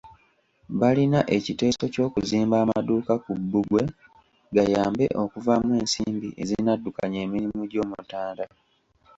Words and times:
Balina 0.79 1.19
ekiteeso 1.35 1.83
ky'okuzimba 1.93 2.55
amaduuka 2.63 3.13
ku 3.23 3.31
bbugwe, 3.39 3.83
gayambe 4.55 5.05
okuvaamu 5.23 5.71
ensimbi 5.81 6.29
ezinaddukanya 6.41 7.19
emirimu 7.25 7.61
gy'Omutanda. 7.71 8.45